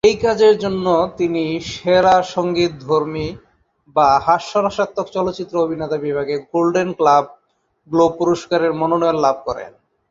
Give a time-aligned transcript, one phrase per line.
[0.03, 0.85] এই কাজের জন্য
[1.17, 1.43] তিনি
[1.71, 3.27] সেরা সঙ্গীতধর্মী
[3.95, 6.89] বা হাস্যরসাত্মক চলচ্চিত্র অভিনেতা বিভাগে গোল্ডেন
[7.87, 9.71] গ্লোব পুরস্কারের মনোনয়ন লাভ করেন।